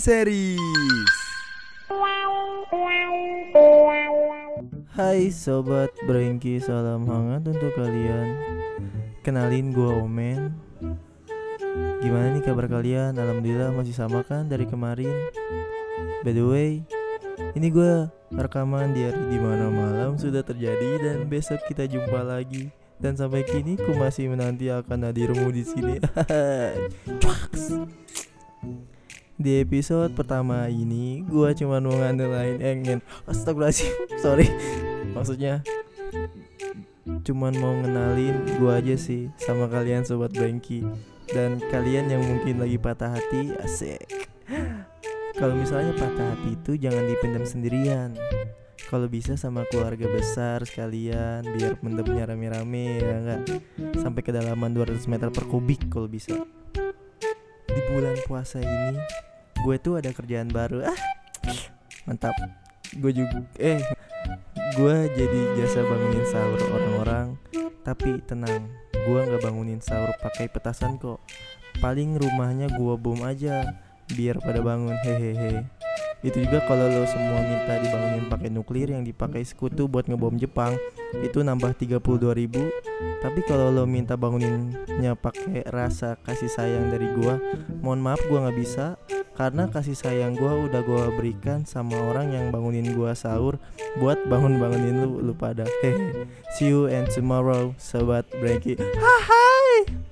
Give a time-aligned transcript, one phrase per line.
[0.00, 0.56] Series.
[4.96, 8.40] Hai sobat Brengki, salam hangat untuk kalian.
[9.20, 10.56] Kenalin gua Omen.
[12.00, 13.20] Gimana nih kabar kalian?
[13.20, 15.12] Alhamdulillah masih sama kan dari kemarin.
[16.24, 16.80] By the way,
[17.52, 22.72] ini gua rekaman di hari di mana malam sudah terjadi dan besok kita jumpa lagi.
[22.96, 26.00] Dan sampai kini ku masih menanti akan hadirmu di sini.
[29.42, 33.02] Di episode pertama ini gua cuma mau ngandelain engen.
[33.26, 33.90] Astagfirullahaladzim
[34.22, 34.46] Sorry.
[35.18, 35.66] Maksudnya
[37.26, 40.86] Cuman mau ngenalin gua aja sih Sama kalian Sobat Bangki
[41.26, 44.30] Dan kalian yang mungkin lagi patah hati Asik.
[45.34, 48.14] Kalau misalnya patah hati itu jangan dipendam sendirian.
[48.86, 53.42] Kalau bisa sama keluarga besar sekalian biar mendemnya rame-rame ya enggak?
[53.98, 56.36] Sampai kedalaman 200 meter per kubik kalau bisa.
[57.66, 59.00] Di bulan puasa ini
[59.62, 60.86] gue tuh ada kerjaan baru.
[60.86, 61.00] Ah
[62.06, 62.34] mantap.
[62.98, 63.80] Gue juga eh
[64.76, 67.26] gue jadi jasa bangunin sahur orang-orang.
[67.82, 71.22] Tapi tenang gue nggak bangunin sahur pakai petasan kok.
[71.78, 73.66] Paling rumahnya gue bom aja
[74.12, 75.66] biar pada bangun hehehe.
[76.22, 80.78] Itu juga kalau lo semua minta dibangunin pakai nuklir yang dipakai sekutu buat ngebom Jepang
[81.18, 81.98] itu nambah 32
[82.38, 82.62] ribu.
[83.18, 87.42] Tapi kalau lo minta banguninnya pakai rasa kasih sayang dari gua
[87.82, 88.94] mohon maaf gua nggak bisa
[89.32, 93.56] karena kasih sayang gua udah gua berikan sama orang yang bangunin gua sahur
[93.96, 95.64] buat bangun bangunin lu lu pada.
[95.80, 96.28] Hehe.
[96.56, 98.76] See you and tomorrow sobat Breaky.
[98.78, 100.11] Hai